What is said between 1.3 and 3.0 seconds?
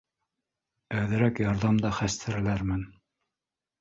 ярҙам да хәстәрләрмен